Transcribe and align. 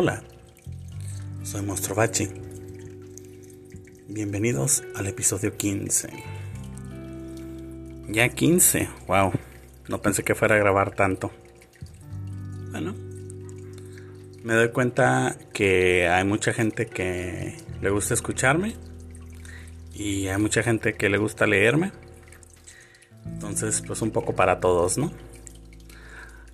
Hola, 0.00 0.22
soy 1.42 1.62
Monstro 1.62 1.96
Bachi. 1.96 2.28
Bienvenidos 4.06 4.84
al 4.94 5.08
episodio 5.08 5.56
15. 5.56 6.08
Ya 8.06 8.28
15, 8.28 8.88
wow, 9.08 9.32
no 9.88 10.00
pensé 10.00 10.22
que 10.22 10.36
fuera 10.36 10.54
a 10.54 10.58
grabar 10.58 10.94
tanto. 10.94 11.32
Bueno, 12.70 12.94
me 14.44 14.54
doy 14.54 14.68
cuenta 14.70 15.36
que 15.52 16.06
hay 16.06 16.24
mucha 16.24 16.52
gente 16.52 16.86
que 16.86 17.56
le 17.82 17.90
gusta 17.90 18.14
escucharme 18.14 18.76
y 19.94 20.28
hay 20.28 20.40
mucha 20.40 20.62
gente 20.62 20.94
que 20.94 21.08
le 21.08 21.18
gusta 21.18 21.44
leerme. 21.48 21.90
Entonces, 23.26 23.82
pues 23.84 24.00
un 24.00 24.12
poco 24.12 24.36
para 24.36 24.60
todos, 24.60 24.96
¿no? 24.96 25.10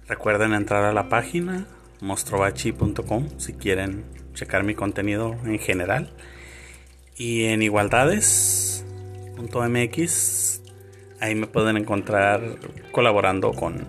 Recuerden 0.08 0.55
entrar 0.55 0.84
a 0.84 0.95
la 0.95 1.11
página 1.11 1.66
mostrobachi.com 2.04 3.28
si 3.38 3.54
quieren 3.54 4.04
checar 4.34 4.62
mi 4.62 4.74
contenido 4.74 5.34
en 5.44 5.58
general. 5.58 6.12
Y 7.16 7.44
en 7.44 7.62
igualdades.mx 7.62 10.60
ahí 11.20 11.34
me 11.34 11.46
pueden 11.46 11.77
encontrar 11.77 12.58
colaborando 12.92 13.52
con, 13.52 13.86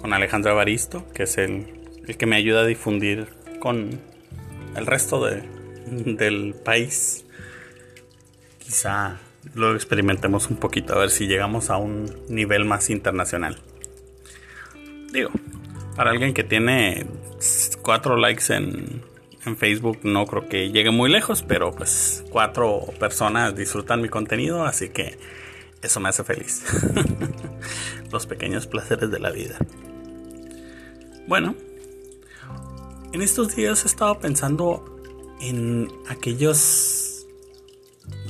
con 0.00 0.12
Alejandro 0.12 0.52
Evaristo, 0.52 1.06
que 1.12 1.24
es 1.24 1.38
el, 1.38 1.80
el, 2.06 2.16
que 2.16 2.26
me 2.26 2.36
ayuda 2.36 2.60
a 2.60 2.66
difundir 2.66 3.26
con 3.58 4.00
el 4.76 4.86
resto 4.86 5.24
de, 5.24 5.42
del 5.86 6.54
país. 6.54 7.24
Quizá 8.58 9.18
lo 9.54 9.74
experimentemos 9.74 10.50
un 10.50 10.58
poquito 10.58 10.94
a 10.94 10.98
ver 10.98 11.10
si 11.10 11.26
llegamos 11.26 11.70
a 11.70 11.78
un 11.78 12.24
nivel 12.28 12.64
más 12.64 12.90
internacional. 12.90 13.58
Digo, 15.12 15.30
para 15.98 16.12
alguien 16.12 16.32
que 16.32 16.44
tiene 16.44 17.06
cuatro 17.82 18.16
likes 18.16 18.54
en, 18.54 19.02
en, 19.44 19.56
Facebook 19.56 19.98
no 20.04 20.26
creo 20.26 20.48
que 20.48 20.70
llegue 20.70 20.92
muy 20.92 21.10
lejos, 21.10 21.42
pero 21.42 21.72
pues 21.72 22.24
cuatro 22.30 22.82
personas 23.00 23.56
disfrutan 23.56 24.00
mi 24.00 24.08
contenido, 24.08 24.64
así 24.64 24.90
que 24.90 25.18
eso 25.82 25.98
me 25.98 26.08
hace 26.08 26.22
feliz. 26.22 26.62
Los 28.12 28.26
pequeños 28.26 28.68
placeres 28.68 29.10
de 29.10 29.18
la 29.18 29.32
vida. 29.32 29.58
Bueno, 31.26 31.56
en 33.12 33.20
estos 33.20 33.56
días 33.56 33.82
he 33.82 33.88
estado 33.88 34.20
pensando 34.20 35.02
en 35.40 35.90
aquellos, 36.08 37.26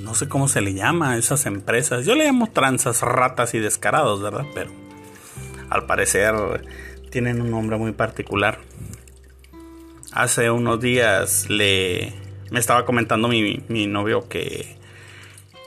no 0.00 0.14
sé 0.14 0.27
cómo 0.27 0.48
se 0.48 0.62
le 0.62 0.72
llama, 0.72 1.19
esas 1.19 1.44
empresas. 1.44 2.06
Yo 2.06 2.14
le 2.14 2.25
llamo 2.25 2.50
tranzas, 2.50 3.03
ratas 3.03 3.53
y 3.53 3.58
descarados, 3.58 4.22
¿verdad? 4.22 4.47
Pero 4.55 4.70
al 5.69 5.84
parecer 5.84 6.34
tienen 7.10 7.40
un 7.40 7.50
nombre 7.50 7.76
muy 7.76 7.92
particular. 7.92 8.58
Hace 10.12 10.50
unos 10.50 10.80
días 10.80 11.48
le 11.48 12.12
me 12.50 12.58
estaba 12.60 12.84
comentando 12.84 13.28
mi, 13.28 13.62
mi 13.68 13.86
novio 13.86 14.28
que 14.28 14.76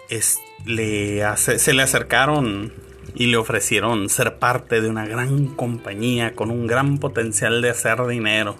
es, 0.09 0.39
le 0.65 1.23
se 1.37 1.73
le 1.73 1.81
acercaron 1.83 2.73
y 3.13 3.27
le 3.27 3.37
ofrecieron 3.37 4.09
ser 4.09 4.39
parte 4.39 4.81
de 4.81 4.89
una 4.89 5.05
gran 5.05 5.47
compañía 5.47 6.33
con 6.33 6.49
un 6.49 6.67
gran 6.67 6.97
potencial 6.97 7.61
de 7.61 7.69
hacer 7.69 8.05
dinero. 8.07 8.57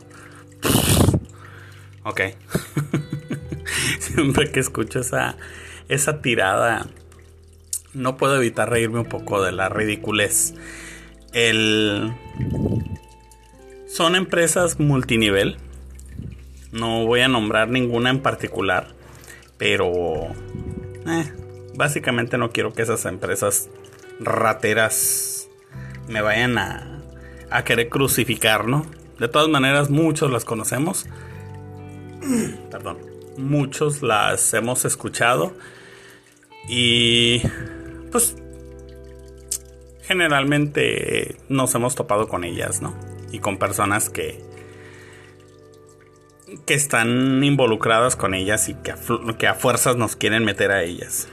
Ok. 2.04 2.22
Siempre 4.00 4.52
que 4.52 4.60
escucho 4.60 5.00
esa, 5.00 5.38
esa 5.88 6.22
tirada, 6.22 6.88
no 7.94 8.18
puedo 8.18 8.38
evitar 8.38 8.70
reírme 8.70 9.00
un 9.00 9.10
poco 9.10 9.42
de 9.42 9.52
la 9.52 9.70
ridiculez. 9.70 10.54
El... 11.34 12.14
Son 13.88 14.16
empresas 14.16 14.80
multinivel. 14.80 15.58
No 16.72 17.06
voy 17.06 17.22
a 17.22 17.28
nombrar 17.28 17.70
ninguna 17.70 18.10
en 18.10 18.20
particular. 18.20 18.88
Pero... 19.58 19.92
Eh, 21.08 21.34
básicamente 21.76 22.38
no 22.38 22.52
quiero 22.52 22.74
que 22.74 22.84
esas 22.84 23.06
empresas 23.06 23.70
rateras 24.20 25.50
me 26.08 26.22
vayan 26.22 26.58
a, 26.58 27.02
a 27.50 27.64
querer 27.64 27.90
crucificar, 27.90 28.68
¿no? 28.68 28.86
De 29.20 29.28
todas 29.28 29.50
maneras, 29.50 29.90
muchos 29.90 30.32
las 30.32 30.46
conocemos. 30.46 31.06
Perdón. 32.72 32.98
Muchos 33.38 34.02
las 34.02 34.54
hemos 34.54 34.86
escuchado. 34.86 35.54
Y 36.68 37.42
pues 38.12 38.36
generalmente 40.12 41.38
nos 41.48 41.74
hemos 41.74 41.96
topado 41.96 42.28
con 42.28 42.44
ellas, 42.44 42.82
¿no? 42.82 42.94
Y 43.32 43.40
con 43.40 43.58
personas 43.58 44.10
que 44.10 44.44
que 46.66 46.74
están 46.74 47.42
involucradas 47.42 48.18
con 48.18 48.34
ellas 48.34 48.68
y 48.68 48.74
que 48.74 49.48
a, 49.48 49.54
fuerzas 49.54 49.96
nos 49.96 50.18
quieren 50.18 50.44
meter 50.44 50.72
a 50.72 50.84
ellas. 50.84 51.30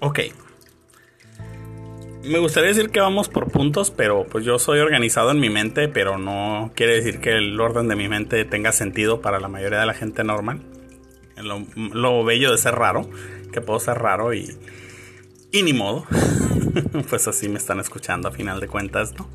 Ok. 0.00 0.18
Me 2.24 2.40
gustaría 2.40 2.70
decir 2.70 2.90
que 2.90 2.98
vamos 2.98 3.28
por 3.28 3.52
puntos, 3.52 3.92
pero 3.92 4.26
pues 4.26 4.44
yo 4.44 4.58
soy 4.58 4.80
organizado 4.80 5.30
en 5.30 5.38
mi 5.38 5.48
mente, 5.48 5.86
pero 5.86 6.18
no 6.18 6.72
quiere 6.74 6.96
decir 6.96 7.20
que 7.20 7.36
el 7.36 7.60
orden 7.60 7.86
de 7.86 7.94
mi 7.94 8.08
mente 8.08 8.44
tenga 8.44 8.72
sentido 8.72 9.20
para 9.20 9.38
la 9.38 9.46
mayoría 9.46 9.78
de 9.78 9.86
la 9.86 9.94
gente 9.94 10.24
normal. 10.24 10.60
Lo, 11.36 11.64
lo 11.76 12.24
bello 12.24 12.50
de 12.50 12.58
ser 12.58 12.74
raro, 12.74 13.08
que 13.52 13.60
puedo 13.60 13.78
ser 13.78 13.98
raro 13.98 14.34
y, 14.34 14.56
y 15.52 15.62
ni 15.62 15.72
modo. 15.72 16.04
pues 17.08 17.28
así 17.28 17.48
me 17.48 17.58
están 17.58 17.80
escuchando 17.80 18.28
a 18.28 18.32
final 18.32 18.60
de 18.60 18.68
cuentas, 18.68 19.14
¿no? 19.14 19.28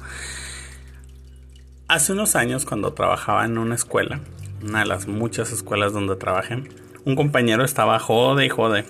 Hace 1.88 2.13
unos 2.13 2.35
años 2.35 2.66
cuando 2.66 2.94
trabajaba 2.94 3.46
en 3.46 3.57
una 3.57 3.75
escuela, 3.75 4.22
una 4.63 4.79
de 4.79 4.85
las 4.85 5.07
muchas 5.07 5.52
escuelas 5.52 5.94
donde 5.94 6.16
trabajé, 6.16 6.63
un 7.03 7.16
compañero 7.16 7.66
estaba 7.66 8.00
jode 8.00 8.46
y 8.46 8.50
jode, 8.50 8.85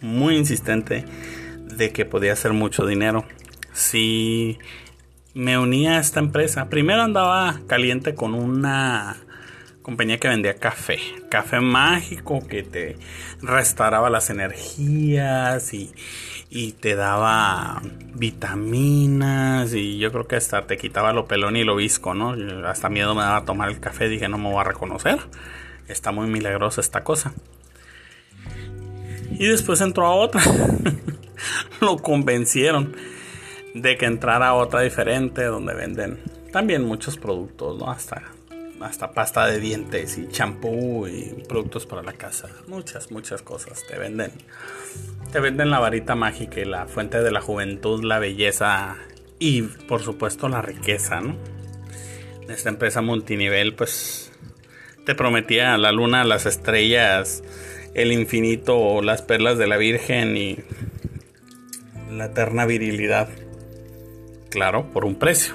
muy 0.00 0.36
insistente 0.36 1.04
de 1.76 1.92
que 1.92 2.04
podía 2.04 2.34
hacer 2.34 2.52
mucho 2.52 2.86
dinero. 2.86 3.24
Si 3.72 4.58
me 5.32 5.56
unía 5.56 5.92
a 5.92 6.00
esta 6.00 6.20
empresa, 6.20 6.68
primero 6.68 7.02
andaba 7.02 7.60
caliente 7.66 8.14
con 8.14 8.34
una 8.34 9.16
compañía 9.82 10.18
que 10.18 10.28
vendía 10.28 10.54
café, 10.54 10.98
café 11.28 11.60
mágico 11.60 12.46
que 12.46 12.62
te 12.62 12.96
restauraba 13.40 14.10
las 14.10 14.30
energías 14.30 15.74
y, 15.74 15.92
y 16.50 16.72
te 16.72 16.94
daba 16.94 17.82
vitaminas 18.14 19.74
y 19.74 19.98
yo 19.98 20.12
creo 20.12 20.26
que 20.26 20.36
hasta 20.36 20.66
te 20.66 20.76
quitaba 20.76 21.12
lo 21.12 21.26
pelón 21.26 21.56
y 21.56 21.64
lo 21.64 21.76
visco, 21.76 22.14
¿no? 22.14 22.36
Hasta 22.66 22.88
miedo 22.88 23.14
me 23.14 23.22
daba 23.22 23.44
tomar 23.44 23.68
el 23.70 23.80
café, 23.80 24.08
dije 24.08 24.28
no 24.28 24.38
me 24.38 24.50
voy 24.50 24.60
a 24.60 24.64
reconocer. 24.64 25.18
Está 25.88 26.12
muy 26.12 26.28
milagrosa 26.28 26.80
esta 26.80 27.02
cosa. 27.02 27.32
Y 29.32 29.46
después 29.46 29.80
entró 29.80 30.06
a 30.06 30.14
otra. 30.14 30.42
lo 31.80 31.96
convencieron 31.96 32.94
de 33.74 33.96
que 33.96 34.06
entrara 34.06 34.48
a 34.48 34.54
otra 34.54 34.80
diferente 34.80 35.44
donde 35.44 35.74
venden 35.74 36.20
también 36.52 36.84
muchos 36.84 37.16
productos, 37.16 37.78
¿no? 37.78 37.90
Hasta 37.90 38.22
hasta 38.84 39.12
pasta 39.12 39.46
de 39.46 39.60
dientes 39.60 40.18
y 40.18 40.28
champú 40.28 41.06
y 41.06 41.44
productos 41.48 41.86
para 41.86 42.02
la 42.02 42.12
casa. 42.12 42.48
Muchas, 42.66 43.10
muchas 43.10 43.42
cosas 43.42 43.84
te 43.86 43.98
venden. 43.98 44.32
Te 45.32 45.40
venden 45.40 45.70
la 45.70 45.78
varita 45.78 46.14
mágica 46.14 46.60
y 46.60 46.64
la 46.64 46.86
fuente 46.86 47.22
de 47.22 47.30
la 47.30 47.40
juventud, 47.40 48.04
la 48.04 48.18
belleza 48.18 48.96
y 49.38 49.62
por 49.62 50.02
supuesto 50.02 50.48
la 50.48 50.62
riqueza, 50.62 51.20
¿no? 51.20 51.36
Esta 52.48 52.68
empresa 52.68 53.00
multinivel 53.00 53.74
pues 53.74 54.32
te 55.04 55.14
prometía 55.14 55.76
la 55.78 55.92
luna, 55.92 56.24
las 56.24 56.46
estrellas, 56.46 57.42
el 57.94 58.12
infinito, 58.12 59.02
las 59.02 59.22
perlas 59.22 59.58
de 59.58 59.66
la 59.66 59.76
Virgen 59.76 60.36
y 60.36 60.58
la 62.10 62.26
eterna 62.26 62.66
virilidad. 62.66 63.28
Claro, 64.50 64.90
por 64.92 65.04
un 65.04 65.16
precio. 65.16 65.54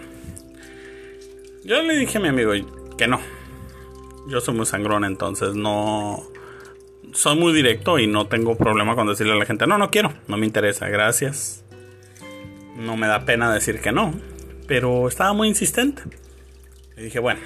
Yo 1.64 1.82
le 1.84 1.98
dije 1.98 2.18
a 2.18 2.22
mi 2.22 2.30
amigo, 2.30 2.54
que 2.98 3.08
no. 3.08 3.20
Yo 4.28 4.42
soy 4.42 4.56
muy 4.56 4.66
sangrón, 4.66 5.06
entonces 5.06 5.56
no... 5.56 6.24
Soy 7.14 7.38
muy 7.38 7.54
directo 7.54 8.00
y 8.00 8.08
no 8.08 8.28
tengo 8.28 8.58
problema 8.58 8.96
con 8.96 9.08
decirle 9.08 9.34
a 9.34 9.38
la 9.38 9.46
gente, 9.46 9.66
no, 9.66 9.78
no 9.78 9.90
quiero, 9.90 10.14
no 10.28 10.38
me 10.38 10.46
interesa, 10.46 10.90
gracias. 10.90 11.64
No 12.76 12.98
me 12.98 13.08
da 13.08 13.26
pena 13.26 13.54
decir 13.54 13.80
que 13.80 13.92
no, 13.92 14.14
pero 14.68 15.08
estaba 15.08 15.32
muy 15.34 15.48
insistente. 15.48 16.04
Y 16.98 17.04
dije, 17.04 17.20
bueno, 17.20 17.40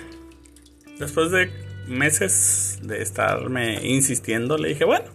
después 0.98 1.30
de 1.32 1.52
meses 1.88 2.80
de 2.82 3.02
estarme 3.02 3.86
insistiendo, 3.88 4.58
le 4.58 4.70
dije, 4.70 4.84
bueno, 4.84 5.06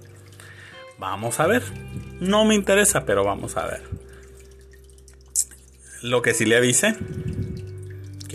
vamos 0.99 1.41
a 1.41 1.47
ver. 1.47 1.63
No 2.21 2.45
me 2.45 2.55
interesa, 2.55 3.05
pero 3.05 3.25
vamos 3.25 3.57
a 3.57 3.67
ver. 3.67 3.83
Lo 6.03 6.23
que 6.23 6.35
sí 6.35 6.47
le 6.47 6.57
avisé 6.57 6.97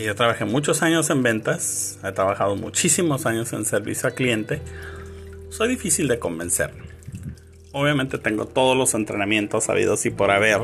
que 0.02 0.08
yo 0.08 0.16
trabajé 0.16 0.44
muchos 0.44 0.82
años 0.82 1.10
en 1.10 1.22
ventas, 1.22 1.98
he 2.04 2.10
trabajado 2.10 2.56
muchísimos 2.56 3.24
años 3.24 3.52
en 3.52 3.64
servicio 3.64 4.08
a 4.08 4.12
cliente, 4.12 4.60
soy 5.48 5.68
difícil 5.68 6.08
de 6.08 6.18
convencer. 6.18 6.72
Obviamente 7.70 8.18
tengo 8.18 8.46
todos 8.46 8.76
los 8.76 8.94
entrenamientos 8.94 9.68
habidos 9.68 10.04
y 10.04 10.10
por 10.10 10.32
haber 10.32 10.60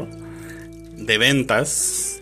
de 0.97 1.19
ventas. 1.19 2.21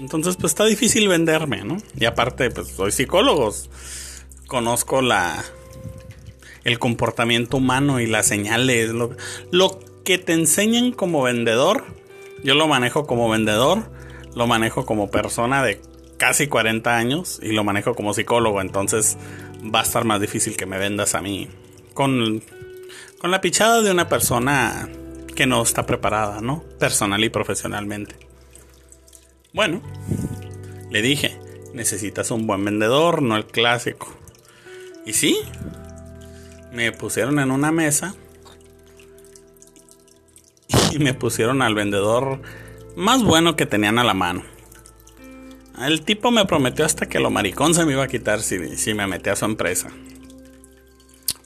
Entonces 0.00 0.36
pues 0.36 0.50
está 0.50 0.64
difícil 0.64 1.08
venderme, 1.08 1.62
¿no? 1.64 1.78
Y 1.94 2.06
aparte 2.06 2.50
pues 2.50 2.68
soy 2.68 2.90
psicólogo. 2.90 3.54
conozco 4.48 5.02
la 5.02 5.44
el 6.64 6.80
comportamiento 6.80 7.58
humano 7.58 8.00
y 8.00 8.06
las 8.06 8.26
señales, 8.26 8.90
lo 8.90 9.78
que 10.04 10.18
te 10.18 10.32
enseñan 10.32 10.90
como 10.90 11.22
vendedor, 11.22 11.84
yo 12.42 12.54
lo 12.56 12.66
manejo 12.66 13.06
como 13.06 13.28
vendedor, 13.28 13.88
lo 14.34 14.48
manejo 14.48 14.84
como 14.84 15.08
persona 15.08 15.62
de 15.62 15.80
casi 16.16 16.46
40 16.46 16.96
años 16.96 17.40
y 17.42 17.52
lo 17.52 17.64
manejo 17.64 17.94
como 17.94 18.14
psicólogo, 18.14 18.60
entonces 18.60 19.16
va 19.62 19.80
a 19.80 19.82
estar 19.82 20.04
más 20.04 20.20
difícil 20.20 20.56
que 20.56 20.66
me 20.66 20.78
vendas 20.78 21.14
a 21.14 21.22
mí 21.22 21.48
con, 21.94 22.42
con 23.18 23.30
la 23.30 23.40
pichada 23.40 23.82
de 23.82 23.90
una 23.90 24.08
persona 24.08 24.88
que 25.34 25.46
no 25.46 25.62
está 25.62 25.86
preparada, 25.86 26.40
¿no? 26.40 26.62
Personal 26.78 27.22
y 27.22 27.28
profesionalmente. 27.28 28.16
Bueno, 29.52 29.82
le 30.90 31.02
dije, 31.02 31.38
necesitas 31.72 32.30
un 32.30 32.46
buen 32.46 32.64
vendedor, 32.64 33.22
no 33.22 33.36
el 33.36 33.46
clásico. 33.46 34.14
Y 35.04 35.12
sí, 35.12 35.38
me 36.72 36.92
pusieron 36.92 37.38
en 37.38 37.50
una 37.50 37.72
mesa 37.72 38.14
y 40.90 40.98
me 40.98 41.14
pusieron 41.14 41.62
al 41.62 41.74
vendedor 41.74 42.40
más 42.96 43.22
bueno 43.22 43.56
que 43.56 43.66
tenían 43.66 43.98
a 43.98 44.04
la 44.04 44.14
mano. 44.14 44.42
El 45.78 46.02
tipo 46.02 46.30
me 46.30 46.46
prometió 46.46 46.84
hasta 46.84 47.06
que 47.06 47.20
lo 47.20 47.30
maricón 47.30 47.74
se 47.74 47.84
me 47.84 47.92
iba 47.92 48.04
a 48.04 48.08
quitar 48.08 48.40
si, 48.40 48.76
si 48.76 48.94
me 48.94 49.06
metía 49.06 49.34
a 49.34 49.36
su 49.36 49.44
empresa. 49.44 49.90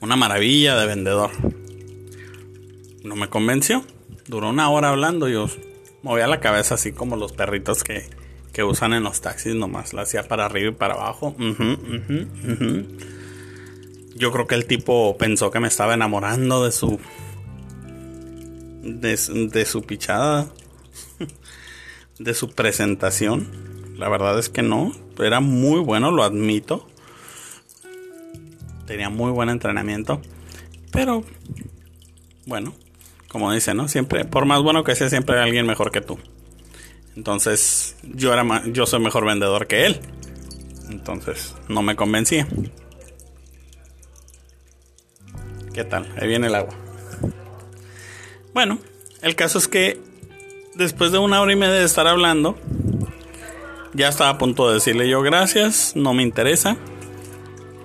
Una 0.01 0.17
maravilla 0.17 0.77
de 0.77 0.87
vendedor. 0.87 1.31
No 3.03 3.17
me 3.17 3.29
convenció. 3.29 3.85
Duró 4.29 4.51
una 4.51 4.71
hora 4.71 4.91
hablando. 4.91 5.29
Yo 5.29 5.49
movía 6.03 6.29
la 6.29 6.41
cabeza 6.41 6.75
así 6.75 6.93
como 6.93 7.17
los 7.17 7.33
perritos 7.33 7.83
que, 7.83 8.09
que 8.53 8.63
usan 8.63 8.93
en 8.93 9.03
los 9.03 9.21
taxis. 9.21 9.55
Nomás 9.57 9.93
la 9.95 10.03
hacía 10.03 10.23
para 10.29 10.47
arriba 10.47 10.71
y 10.71 10.75
para 10.75 10.95
abajo. 10.95 11.35
Yo 14.15 14.33
creo 14.33 14.47
que 14.47 14.55
el 14.55 14.67
tipo 14.67 15.17
pensó 15.19 15.51
que 15.51 15.61
me 15.61 15.69
estaba 15.69 15.95
enamorando 15.95 16.65
de 16.65 16.71
su. 16.71 17.01
de 18.83 19.65
su 19.67 19.83
pichada. 19.83 20.49
de 22.21 22.35
su 22.35 22.51
presentación. 22.51 23.70
La 24.01 24.09
verdad 24.09 24.39
es 24.39 24.49
que 24.49 24.63
no. 24.63 24.93
Era 25.19 25.41
muy 25.41 25.79
bueno, 25.81 26.11
lo 26.11 26.23
admito. 26.23 26.89
Tenía 28.87 29.11
muy 29.11 29.31
buen 29.31 29.51
entrenamiento. 29.51 30.23
Pero, 30.91 31.23
bueno, 32.47 32.73
como 33.29 33.53
dice, 33.53 33.75
¿no? 33.75 33.89
Siempre, 33.89 34.25
por 34.25 34.47
más 34.47 34.63
bueno 34.63 34.85
que 34.85 34.97
sea, 34.97 35.11
siempre 35.11 35.37
hay 35.37 35.45
alguien 35.45 35.67
mejor 35.67 35.91
que 35.91 36.01
tú. 36.01 36.19
Entonces, 37.15 37.95
yo, 38.03 38.33
era 38.33 38.63
yo 38.73 38.87
soy 38.87 39.01
mejor 39.01 39.27
vendedor 39.27 39.67
que 39.67 39.85
él. 39.85 40.01
Entonces, 40.89 41.55
no 41.69 41.83
me 41.83 41.95
convencía. 41.95 42.49
¿Qué 45.75 45.85
tal? 45.85 46.11
Ahí 46.19 46.27
viene 46.27 46.47
el 46.47 46.55
agua. 46.55 46.75
Bueno, 48.55 48.79
el 49.21 49.37
caso 49.37 49.59
es 49.59 49.69
que 49.69 50.01
después 50.75 51.13
de 51.13 51.19
una 51.19 51.43
hora 51.43 51.53
y 51.53 51.57
media 51.57 51.75
de 51.75 51.85
estar 51.85 52.07
hablando, 52.07 52.59
ya 53.95 54.09
estaba 54.09 54.31
a 54.31 54.39
punto 54.39 54.69
de 54.69 54.75
decirle 54.75 55.09
yo 55.09 55.23
gracias, 55.23 55.93
no 55.97 56.15
me 56.15 56.23
interesa. 56.23 56.77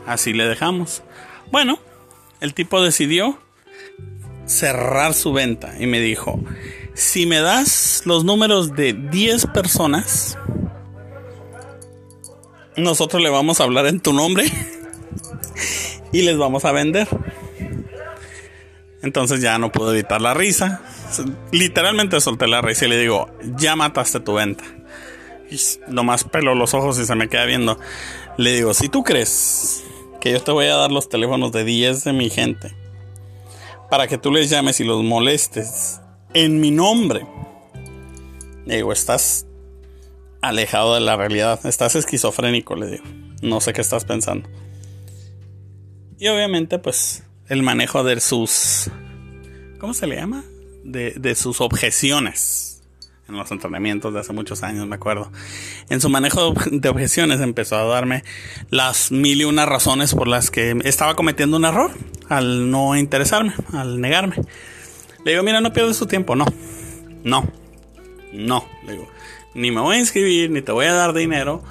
Así 0.06 0.34
le 0.34 0.46
dejamos. 0.46 1.04
Bueno, 1.52 1.80
el 2.42 2.54
tipo 2.54 2.82
decidió 2.82 3.40
cerrar 4.46 5.14
su 5.14 5.34
venta 5.34 5.76
y 5.80 5.88
me 5.88 6.00
dijo, 6.00 6.40
si 6.94 7.26
me 7.26 7.40
das 7.40 8.04
los 8.06 8.24
números 8.24 8.76
de 8.76 8.94
10 8.94 9.48
personas, 9.48 10.38
nosotros 12.78 13.22
le 13.22 13.30
vamos 13.30 13.60
a 13.60 13.64
hablar 13.64 13.88
en 13.88 14.00
tu 14.00 14.14
nombre 14.14 14.46
y 16.12 16.22
les 16.22 16.38
vamos 16.38 16.66
a 16.66 16.72
vender. 16.72 17.08
Entonces 19.02 19.42
ya 19.42 19.58
no 19.58 19.72
puedo 19.72 19.94
evitar 19.94 20.22
la 20.22 20.34
risa. 20.34 20.82
Literalmente 21.52 22.20
solté 22.22 22.48
la 22.48 22.62
risa 22.62 22.86
y 22.86 22.90
le 22.90 22.98
digo, 22.98 23.30
ya 23.58 23.76
mataste 23.76 24.20
tu 24.20 24.34
venta. 24.34 24.64
Y 25.50 25.60
nomás 25.88 26.24
pelo 26.24 26.56
los 26.56 26.74
ojos 26.74 27.00
y 27.00 27.06
se 27.06 27.16
me 27.16 27.30
queda 27.30 27.46
viendo. 27.46 27.80
Le 28.38 28.54
digo, 28.54 28.74
si 28.74 28.90
tú 28.90 29.04
crees 29.04 29.84
que 30.20 30.32
yo 30.32 30.42
te 30.42 30.52
voy 30.52 30.66
a 30.66 30.76
dar 30.76 30.92
los 30.92 31.08
teléfonos 31.08 31.52
de 31.52 31.64
10 31.64 32.04
de 32.04 32.14
mi 32.14 32.30
gente 32.30 32.76
para 33.90 34.08
que 34.08 34.18
tú 34.18 34.32
les 34.32 34.50
llames 34.50 34.80
y 34.80 34.84
los 34.84 35.04
molestes 35.04 36.02
en 36.34 36.60
mi 36.60 36.72
nombre, 36.72 37.26
le 38.66 38.78
digo, 38.78 38.92
estás 38.92 39.46
alejado 40.42 40.96
de 40.96 41.02
la 41.02 41.16
realidad, 41.16 41.66
estás 41.66 41.96
esquizofrénico, 41.96 42.76
le 42.76 42.88
digo. 42.88 43.04
No 43.42 43.62
sé 43.62 43.74
qué 43.74 43.82
estás 43.82 44.06
pensando. 44.06 44.50
Y 46.18 46.28
obviamente, 46.30 46.80
pues, 46.80 47.24
el 47.48 47.62
manejo 47.62 48.04
de 48.04 48.20
sus... 48.20 48.90
¿Cómo 49.80 49.94
se 49.94 50.08
le 50.08 50.16
llama? 50.16 50.44
De, 50.84 51.12
de 51.12 51.36
sus 51.36 51.62
objeciones 51.62 52.65
en 53.28 53.36
los 53.36 53.50
entrenamientos 53.52 54.14
de 54.14 54.20
hace 54.20 54.34
muchos 54.34 54.64
años, 54.64 54.88
me 54.88 54.96
acuerdo. 54.96 55.32
En 55.90 56.00
su 56.00 56.10
manejo 56.10 56.54
de 56.72 56.90
objeciones 56.90 57.42
empezó 57.42 57.76
a 57.78 57.86
darme 57.86 58.24
las 58.70 59.12
mil 59.12 59.42
y 59.42 59.46
una 59.46 59.66
razones 59.66 60.14
por 60.14 60.28
las 60.28 60.52
que 60.52 60.78
estaba 60.84 61.16
cometiendo 61.16 61.58
un 61.58 61.66
error 61.66 61.92
al 62.30 62.70
no 62.70 62.96
interesarme, 62.96 63.54
al 63.74 64.00
negarme. 64.00 64.36
Le 65.24 65.32
digo, 65.32 65.44
mira, 65.44 65.60
no 65.60 65.74
pierdes 65.74 65.98
tu 65.98 66.06
tiempo, 66.06 66.36
no, 66.36 66.46
no, 67.24 67.48
no, 68.32 68.68
le 68.86 68.92
digo, 68.94 69.08
ni 69.56 69.72
me 69.72 69.82
voy 69.82 69.96
a 69.96 70.00
inscribir, 70.00 70.52
ni 70.52 70.62
te 70.62 70.72
voy 70.72 70.86
a 70.86 70.94
dar 70.94 71.14
dinero, 71.14 71.64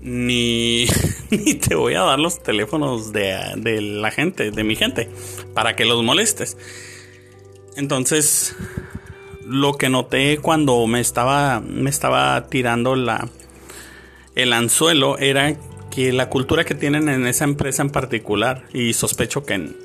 ni, 0.00 0.86
ni 1.30 1.54
te 1.54 1.76
voy 1.76 1.94
a 1.94 2.00
dar 2.00 2.18
los 2.18 2.42
teléfonos 2.42 3.12
de, 3.12 3.36
de 3.56 3.80
la 3.80 4.10
gente, 4.10 4.50
de 4.50 4.64
mi 4.64 4.74
gente, 4.74 5.08
para 5.54 5.76
que 5.76 5.84
los 5.84 6.02
molestes. 6.02 6.56
Entonces, 7.76 8.56
lo 9.48 9.74
que 9.74 9.88
noté 9.88 10.38
cuando 10.38 10.86
me 10.86 11.00
estaba, 11.00 11.60
me 11.60 11.90
estaba 11.90 12.46
tirando 12.48 12.94
la, 12.96 13.28
el 14.34 14.52
anzuelo 14.52 15.18
era 15.18 15.56
que 15.90 16.12
la 16.12 16.28
cultura 16.28 16.64
que 16.64 16.74
tienen 16.74 17.08
en 17.08 17.26
esa 17.26 17.44
empresa 17.44 17.82
en 17.82 17.90
particular, 17.90 18.64
y 18.72 18.92
sospecho 18.92 19.44
que 19.44 19.54
en, 19.54 19.76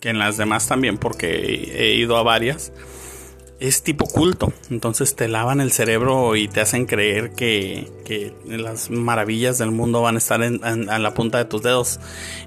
que 0.00 0.10
en 0.10 0.18
las 0.18 0.36
demás 0.36 0.66
también, 0.66 0.98
porque 0.98 1.72
he 1.76 1.94
ido 1.94 2.16
a 2.16 2.22
varias, 2.22 2.72
es 3.60 3.84
tipo 3.84 4.06
culto. 4.06 4.52
Entonces 4.70 5.14
te 5.14 5.28
lavan 5.28 5.60
el 5.60 5.70
cerebro 5.70 6.34
y 6.34 6.48
te 6.48 6.60
hacen 6.60 6.86
creer 6.86 7.30
que, 7.30 7.88
que 8.04 8.34
las 8.44 8.90
maravillas 8.90 9.58
del 9.58 9.70
mundo 9.70 10.02
van 10.02 10.16
a 10.16 10.18
estar 10.18 10.42
en, 10.42 10.60
en, 10.64 11.02
la 11.02 11.14
punta 11.14 11.38
de 11.38 11.44
tus 11.44 11.62
dedos 11.62 12.00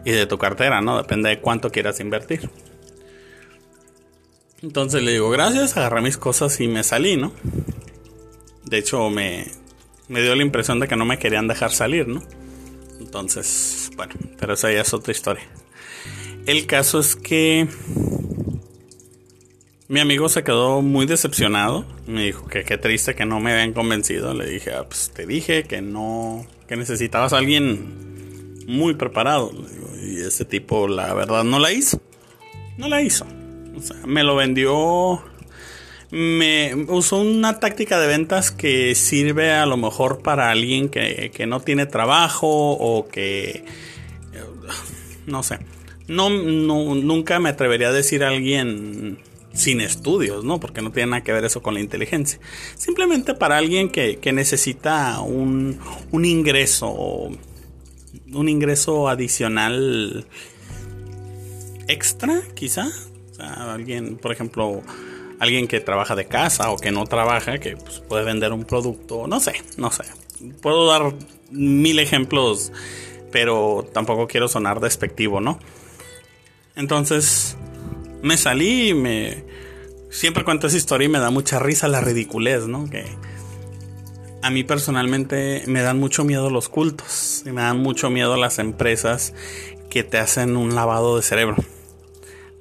y 0.04 0.12
de 0.12 0.25
tu 0.25 0.38
cartera, 0.38 0.82
¿no? 0.82 0.98
Depende 0.98 1.30
de 1.30 1.39
cuánto 1.39 1.72
quieras 1.72 2.01
invertir. 2.01 2.50
Entonces 4.65 5.03
le 5.03 5.12
digo, 5.12 5.29
gracias, 5.29 5.77
agarré 5.77 6.01
mis 6.01 6.17
cosas 6.17 6.60
y 6.60 6.67
me 6.67 6.84
salí, 6.84 7.17
¿no? 7.17 7.31
De 8.63 8.79
hecho, 8.79 9.12
me, 9.12 9.45
me 10.07 10.24
dio 10.24 10.34
la 10.34 10.41
impresión 10.41 10.79
de 10.79 10.88
que 10.88 10.95
no 10.95 11.05
me 11.05 11.19
querían 11.19 11.48
dejar 11.48 11.72
salir, 11.72 12.07
¿no? 12.07 12.24
Entonces, 13.00 13.91
bueno, 13.95 14.15
pero 14.39 14.55
esa 14.55 14.72
ya 14.72 14.81
es 14.81 14.91
otra 14.91 15.12
historia. 15.12 15.43
El 16.48 16.65
caso 16.65 16.98
es 16.98 17.15
que 17.15 17.67
mi 19.88 20.00
amigo 20.00 20.29
se 20.29 20.43
quedó 20.43 20.81
muy 20.81 21.05
decepcionado. 21.05 21.86
Me 22.07 22.24
dijo 22.24 22.48
que 22.48 22.63
qué 22.63 22.79
triste 22.79 23.13
que 23.13 23.27
no 23.27 23.39
me 23.39 23.51
habían 23.51 23.72
convencido. 23.72 24.34
Le 24.34 24.50
dije, 24.50 24.72
ah, 24.74 24.88
pues 24.88 25.12
te 25.13 25.27
dije 25.27 25.65
que 25.65 25.84
no, 25.84 26.43
que 26.67 26.75
necesitabas 26.75 27.34
a 27.34 27.38
alguien 27.38 28.65
muy 28.65 28.95
preparado. 28.95 29.51
Y 30.01 30.22
ese 30.22 30.43
tipo, 30.43 30.88
la 30.88 31.13
verdad, 31.13 31.43
no 31.43 31.60
la 31.60 31.72
hizo. 31.72 32.01
No 32.79 32.88
la 32.88 33.03
hizo. 33.03 33.27
O 33.77 33.82
sea, 33.82 33.98
me 34.05 34.24
lo 34.24 34.36
vendió. 34.36 35.24
Me 36.12 36.75
usó 36.88 37.17
una 37.17 37.60
táctica 37.60 38.00
de 38.00 38.08
ventas 38.08 38.51
que 38.51 38.96
sirve 38.96 39.51
a 39.51 39.65
lo 39.65 39.75
mejor 39.75 40.22
para 40.22 40.51
alguien 40.51 40.89
que, 40.89 41.46
no 41.48 41.60
tiene 41.60 41.86
trabajo 41.86 42.48
o 42.48 43.08
que. 43.08 43.65
No 45.25 45.44
sé. 45.44 45.60
No, 46.08 46.29
nunca 46.29 47.39
me 47.39 47.50
atrevería 47.50 47.89
a 47.89 47.91
decir 47.91 48.24
a 48.24 48.29
alguien 48.29 49.17
sin 49.53 49.82
estudios, 49.82 50.44
¿no? 50.44 50.60
Porque 50.60 50.82
no 50.82 50.91
tiene 50.91 51.12
nada 51.12 51.24
que 51.24 51.32
ver 51.32 51.44
eso 51.46 51.63
con 51.63 51.74
la 51.74 51.79
inteligencia. 51.79 52.39
Simplemente 52.75 53.34
para 53.34 53.58
alguien 53.58 53.89
que, 53.89 54.17
que 54.17 54.32
necesita 54.32 55.20
un, 55.22 55.79
un 56.12 56.25
ingreso, 56.25 57.29
un 58.32 58.50
ingreso 58.50 59.10
adicional 59.10 60.27
extra, 61.88 62.41
quizá, 62.53 62.91
alguien, 63.39 64.18
por 64.18 64.32
ejemplo, 64.32 64.82
alguien 65.39 65.68
que 65.68 65.80
trabaja 65.80 66.15
de 66.15 66.25
casa 66.25 66.72
o 66.72 66.77
que 66.77 66.92
no 66.92 67.06
trabaja, 67.06 67.58
que 67.58 67.77
pues, 67.77 68.00
puede 68.00 68.24
vender 68.24 68.54
un 68.54 68.65
producto, 68.65 69.27
no 69.27 69.39
sé, 69.39 69.54
no 69.77 69.92
sé. 69.92 70.04
Puedo 70.62 70.88
dar 70.88 71.13
mil 71.51 72.00
ejemplos, 72.00 72.72
pero 73.32 73.88
tampoco 73.94 74.27
quiero 74.27 74.48
sonar 74.48 74.80
despectivo, 74.80 75.42
¿no? 75.42 75.60
Entonces, 76.75 77.58
me 78.22 78.38
salí 78.38 78.89
y 78.89 78.94
me... 78.94 79.44
Siempre 80.10 80.46
cuento 80.46 80.68
esa 80.68 80.77
historia 80.77 81.06
y 81.06 81.10
me 81.10 81.20
da 81.20 81.30
mucha 81.30 81.60
risa 81.60 81.88
la 81.88 82.00
ridiculez, 82.00 82.68
¿no? 82.68 82.89
Que 82.89 83.06
a 84.42 84.50
mí 84.50 84.63
personalmente 84.63 85.63
me 85.68 85.82
dan 85.82 86.00
mucho 86.00 86.24
miedo 86.24 86.50
los 86.50 86.70
cultos. 86.70 87.44
y 87.46 87.51
me 87.51 87.62
dan 87.62 87.80
mucho 87.80 88.10
miedo 88.10 88.38
las 88.38 88.60
empresas 88.60 89.34
que 89.89 90.04
te 90.04 90.18
hacen 90.18 90.56
un 90.56 90.75
lavado 90.75 91.18
de 91.18 91.24
cerebro. 91.24 91.58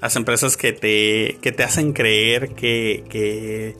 Las 0.04 0.16
empresas 0.16 0.58
que 0.58 0.74
te, 0.74 1.38
que 1.40 1.50
te 1.50 1.62
hacen 1.62 1.94
creer 1.94 2.50
que, 2.50 3.04
que 3.08 3.74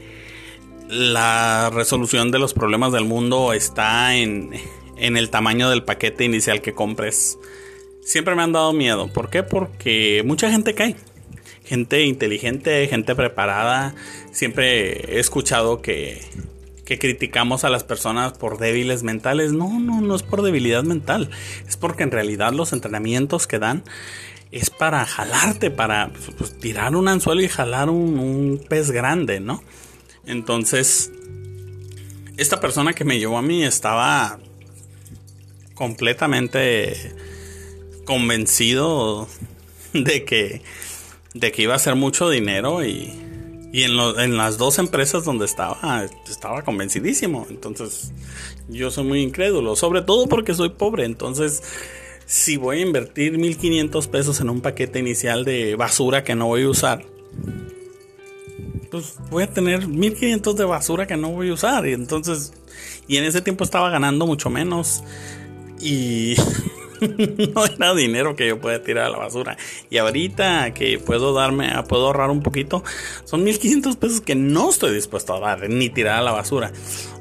la 0.88 1.68
resolución 1.68 2.30
de 2.30 2.38
los 2.38 2.54
problemas 2.54 2.92
del 2.92 3.04
mundo 3.04 3.52
está 3.52 4.16
en, 4.16 4.52
en 4.96 5.18
el 5.18 5.28
tamaño 5.28 5.68
del 5.68 5.84
paquete 5.84 6.24
inicial 6.24 6.62
que 6.62 6.72
compres. 6.72 7.36
Siempre 8.02 8.34
me 8.34 8.42
han 8.42 8.52
dado 8.52 8.72
miedo. 8.72 9.12
¿Por 9.12 9.28
qué? 9.28 9.42
Porque 9.42 10.22
mucha 10.24 10.50
gente 10.50 10.74
cae. 10.74 10.96
Gente 11.62 12.06
inteligente, 12.06 12.88
gente 12.88 13.14
preparada. 13.14 13.94
Siempre 14.32 15.16
he 15.16 15.20
escuchado 15.20 15.82
que, 15.82 16.22
que 16.86 16.98
criticamos 16.98 17.64
a 17.64 17.68
las 17.68 17.84
personas 17.84 18.32
por 18.32 18.56
débiles 18.56 19.02
mentales. 19.02 19.52
No, 19.52 19.78
no, 19.78 20.00
no 20.00 20.14
es 20.16 20.22
por 20.22 20.40
debilidad 20.40 20.84
mental. 20.84 21.28
Es 21.68 21.76
porque 21.76 22.02
en 22.02 22.12
realidad 22.12 22.54
los 22.54 22.72
entrenamientos 22.72 23.46
que 23.46 23.58
dan 23.58 23.84
es 24.54 24.70
para 24.70 25.04
jalarte, 25.04 25.72
para 25.72 26.12
pues, 26.38 26.56
tirar 26.58 26.94
un 26.94 27.08
anzuelo 27.08 27.42
y 27.42 27.48
jalar 27.48 27.90
un, 27.90 28.64
pez 28.68 28.92
grande, 28.92 29.40
¿no? 29.40 29.64
Entonces, 30.26 31.10
esta 32.36 32.60
persona 32.60 32.92
que 32.92 33.04
me 33.04 33.18
llevó 33.18 33.36
a 33.36 33.42
mí 33.42 33.64
estaba 33.64 34.38
completamente 35.74 36.94
convencido 38.04 39.28
de 39.92 40.24
que, 40.24 40.62
de 41.34 41.50
que 41.50 41.62
iba 41.62 41.74
a 41.74 41.78
ser 41.80 41.96
mucho 41.96 42.30
dinero 42.30 42.84
y, 42.84 43.12
y 43.72 43.82
en, 43.82 43.98
en, 44.20 44.36
las 44.36 44.56
dos 44.56 44.78
empresas 44.78 45.24
donde 45.24 45.46
estaba, 45.46 46.06
estaba 46.28 46.62
convencidísimo. 46.62 47.48
Entonces, 47.50 48.12
yo 48.68 48.92
soy 48.92 49.02
muy 49.02 49.20
incrédulo, 49.20 49.74
sobre 49.74 50.02
todo 50.02 50.28
porque 50.28 50.54
soy 50.54 50.68
pobre. 50.68 51.06
Entonces, 51.06 51.60
si 52.34 52.56
voy 52.56 52.78
a 52.78 52.80
invertir 52.80 53.38
1500 53.38 54.08
pesos 54.08 54.40
en 54.40 54.50
un 54.50 54.60
paquete 54.60 54.98
inicial 54.98 55.44
de 55.44 55.76
basura 55.76 56.24
que 56.24 56.34
no 56.34 56.48
voy 56.48 56.64
a 56.64 56.68
usar, 56.68 57.04
pues 58.90 59.18
voy 59.30 59.44
a 59.44 59.46
tener 59.46 59.86
1500 59.86 60.56
de 60.56 60.64
basura 60.64 61.06
que 61.06 61.16
no 61.16 61.30
voy 61.30 61.50
a 61.50 61.52
usar. 61.52 61.86
Y 61.86 61.92
entonces, 61.92 62.52
y 63.06 63.18
en 63.18 63.24
ese 63.24 63.40
tiempo 63.40 63.62
estaba 63.62 63.88
ganando 63.88 64.26
mucho 64.26 64.50
menos. 64.50 65.04
Y 65.80 66.34
no 67.54 67.66
era 67.66 67.94
dinero 67.94 68.34
que 68.34 68.48
yo 68.48 68.60
pueda 68.60 68.82
tirar 68.82 69.06
a 69.06 69.10
la 69.10 69.18
basura. 69.18 69.56
Y 69.88 69.98
ahorita 69.98 70.74
que 70.74 70.98
puedo 70.98 71.34
darme, 71.34 71.70
puedo 71.88 72.06
ahorrar 72.06 72.30
un 72.30 72.42
poquito, 72.42 72.82
son 73.22 73.44
1500 73.44 73.94
pesos 73.94 74.20
que 74.20 74.34
no 74.34 74.70
estoy 74.70 74.92
dispuesto 74.92 75.34
a 75.34 75.38
dar 75.38 75.70
ni 75.70 75.88
tirar 75.88 76.18
a 76.18 76.22
la 76.22 76.32
basura. 76.32 76.72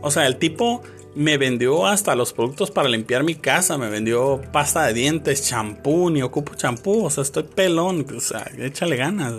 O 0.01 0.09
sea, 0.09 0.25
el 0.25 0.37
tipo 0.37 0.81
me 1.15 1.37
vendió 1.37 1.85
hasta 1.85 2.15
los 2.15 2.33
productos 2.33 2.71
para 2.71 2.89
limpiar 2.89 3.23
mi 3.23 3.35
casa, 3.35 3.77
me 3.77 3.89
vendió 3.89 4.41
pasta 4.51 4.85
de 4.85 4.93
dientes, 4.93 5.47
champú, 5.47 6.09
ni 6.09 6.21
ocupo 6.21 6.55
champú, 6.55 7.05
o 7.05 7.09
sea, 7.09 7.23
estoy 7.23 7.43
pelón, 7.43 8.05
o 8.15 8.19
sea, 8.19 8.49
échale 8.57 8.95
ganas 8.95 9.35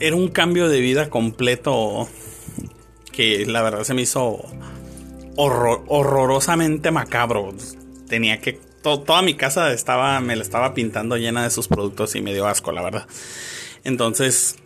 era 0.00 0.16
un 0.16 0.28
cambio 0.28 0.68
de 0.68 0.80
vida 0.80 1.08
completo 1.08 2.08
que 3.12 3.46
la 3.46 3.62
verdad 3.62 3.84
se 3.84 3.94
me 3.94 4.02
hizo 4.02 4.44
horrorosamente 5.36 6.90
macabro. 6.90 7.54
Tenía 8.08 8.40
que 8.40 8.60
toda 8.82 9.22
mi 9.22 9.34
casa 9.34 9.72
estaba 9.72 10.20
me 10.20 10.34
la 10.36 10.42
estaba 10.42 10.74
pintando 10.74 11.16
llena 11.16 11.44
de 11.44 11.50
sus 11.50 11.68
productos 11.68 12.14
y 12.14 12.22
me 12.22 12.32
dio 12.32 12.46
asco, 12.46 12.72
la 12.72 12.82
verdad. 12.82 13.06
Entonces, 13.84 14.56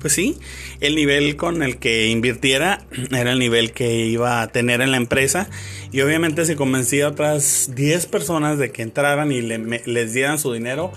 pues 0.00 0.14
sí, 0.14 0.38
el 0.80 0.94
nivel 0.94 1.36
con 1.36 1.62
el 1.62 1.78
que 1.78 2.08
invirtiera 2.08 2.84
era 3.10 3.32
el 3.32 3.38
nivel 3.38 3.72
que 3.72 4.06
iba 4.06 4.42
a 4.42 4.48
tener 4.48 4.80
en 4.80 4.90
la 4.90 4.96
empresa. 4.96 5.48
Y 5.92 6.00
obviamente 6.00 6.44
si 6.46 6.56
convencía 6.56 7.06
a 7.06 7.08
otras 7.08 7.70
10 7.74 8.06
personas 8.06 8.58
de 8.58 8.72
que 8.72 8.82
entraran 8.82 9.30
y 9.30 9.42
les 9.42 10.12
dieran 10.12 10.38
su 10.38 10.52
dinero, 10.52 10.92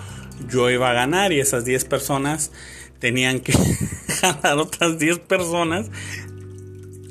yo 0.49 0.69
iba 0.69 0.89
a 0.89 0.93
ganar 0.93 1.31
y 1.31 1.39
esas 1.39 1.65
10 1.65 1.85
personas 1.85 2.51
tenían 2.99 3.41
que 3.41 3.53
jalar 4.21 4.57
otras 4.57 4.97
10 4.97 5.19
personas 5.19 5.89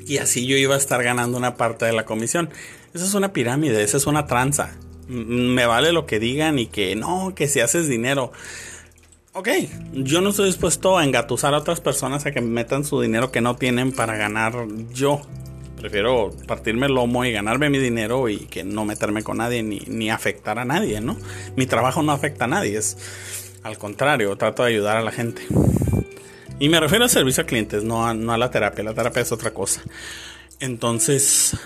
y 0.05 0.17
así 0.17 0.45
yo 0.45 0.57
iba 0.57 0.75
a 0.75 0.77
estar 0.77 1.03
ganando 1.03 1.37
una 1.37 1.55
parte 1.55 1.85
de 1.85 1.93
la 1.93 2.05
comisión. 2.05 2.49
Esa 2.93 3.05
es 3.05 3.13
una 3.13 3.33
pirámide, 3.33 3.83
esa 3.83 3.97
es 3.97 4.05
una 4.05 4.27
tranza. 4.27 4.75
Me 5.07 5.65
vale 5.65 5.91
lo 5.91 6.05
que 6.05 6.19
digan 6.19 6.59
y 6.59 6.67
que 6.67 6.95
no, 6.95 7.33
que 7.35 7.47
si 7.47 7.59
haces 7.59 7.87
dinero. 7.87 8.31
Ok, 9.35 9.49
yo 9.93 10.21
no 10.21 10.29
estoy 10.29 10.45
dispuesto 10.45 10.95
a 10.95 11.03
engatusar 11.03 11.55
a 11.55 11.57
otras 11.57 11.81
personas 11.81 12.23
a 12.27 12.31
que 12.31 12.39
me 12.39 12.49
metan 12.49 12.85
su 12.85 13.01
dinero 13.01 13.31
que 13.31 13.41
no 13.41 13.55
tienen 13.55 13.91
para 13.91 14.15
ganar 14.15 14.67
yo. 14.93 15.21
Prefiero 15.75 16.29
partirme 16.47 16.85
el 16.85 16.93
lomo 16.93 17.25
y 17.25 17.31
ganarme 17.31 17.71
mi 17.71 17.79
dinero 17.79 18.29
y 18.29 18.37
que 18.37 18.63
no 18.63 18.85
meterme 18.85 19.23
con 19.23 19.37
nadie 19.37 19.63
ni, 19.63 19.79
ni 19.87 20.11
afectar 20.11 20.59
a 20.59 20.65
nadie, 20.65 21.01
¿no? 21.01 21.17
Mi 21.55 21.65
trabajo 21.65 22.03
no 22.03 22.11
afecta 22.11 22.45
a 22.45 22.47
nadie, 22.47 22.77
es 22.77 22.95
al 23.63 23.79
contrario, 23.79 24.35
trato 24.35 24.63
de 24.63 24.69
ayudar 24.69 24.97
a 24.97 25.01
la 25.01 25.11
gente. 25.11 25.41
Y 26.59 26.69
me 26.69 26.79
refiero 26.79 27.05
a 27.05 27.09
servicio 27.09 27.41
a 27.41 27.47
clientes, 27.47 27.83
no 27.83 28.05
a, 28.05 28.13
no 28.13 28.33
a 28.33 28.37
la 28.37 28.51
terapia. 28.51 28.83
La 28.83 28.93
terapia 28.93 29.23
es 29.23 29.31
otra 29.31 29.51
cosa. 29.51 29.81
Entonces, 30.59 31.57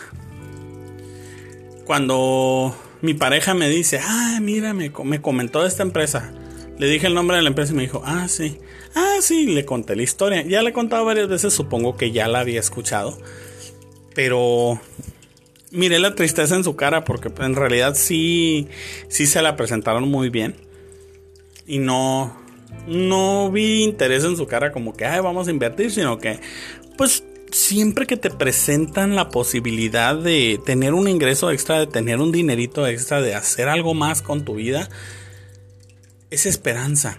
cuando 1.83 2.73
mi 3.01 3.13
pareja 3.13 3.53
me 3.53 3.67
dice, 3.67 3.99
ah, 4.01 4.39
mira, 4.41 4.73
me, 4.73 4.89
me 5.03 5.21
comentó 5.21 5.63
de 5.63 5.67
esta 5.67 5.83
empresa. 5.83 6.31
Le 6.77 6.87
dije 6.87 7.07
el 7.07 7.13
nombre 7.13 7.37
de 7.37 7.43
la 7.43 7.49
empresa 7.49 7.73
y 7.73 7.75
me 7.75 7.81
dijo, 7.83 8.01
ah, 8.05 8.27
sí. 8.27 8.57
Ah, 8.93 9.17
sí, 9.21 9.47
le 9.47 9.65
conté 9.65 9.95
la 9.95 10.03
historia. 10.03 10.43
Ya 10.43 10.61
le 10.61 10.69
he 10.69 10.73
contado 10.73 11.05
varias 11.05 11.27
veces, 11.27 11.53
supongo 11.53 11.97
que 11.97 12.11
ya 12.11 12.27
la 12.27 12.39
había 12.39 12.59
escuchado. 12.59 13.17
Pero 14.13 14.79
miré 15.71 15.99
la 15.99 16.15
tristeza 16.15 16.55
en 16.55 16.63
su 16.63 16.75
cara 16.75 17.03
porque 17.03 17.31
en 17.39 17.55
realidad 17.55 17.95
sí, 17.95 18.67
sí 19.09 19.25
se 19.25 19.41
la 19.41 19.55
presentaron 19.55 20.09
muy 20.09 20.29
bien. 20.29 20.55
Y 21.65 21.79
no, 21.79 22.37
no 22.87 23.51
vi 23.51 23.83
interés 23.83 24.23
en 24.23 24.37
su 24.37 24.47
cara 24.47 24.71
como 24.71 24.93
que, 24.93 25.05
ay, 25.05 25.19
vamos 25.21 25.47
a 25.47 25.51
invertir, 25.51 25.91
sino 25.91 26.17
que, 26.19 26.39
pues, 26.97 27.23
siempre 27.51 28.05
que 28.05 28.17
te 28.17 28.29
presentan 28.29 29.15
la 29.15 29.29
posibilidad 29.29 30.15
de 30.15 30.59
tener 30.65 30.93
un 30.93 31.07
ingreso 31.07 31.51
extra, 31.51 31.79
de 31.79 31.87
tener 31.87 32.19
un 32.19 32.31
dinerito 32.31 32.87
extra, 32.87 33.21
de 33.21 33.35
hacer 33.35 33.67
algo 33.67 33.93
más 33.93 34.21
con 34.21 34.45
tu 34.45 34.55
vida, 34.55 34.89
es 36.31 36.45
esperanza. 36.45 37.17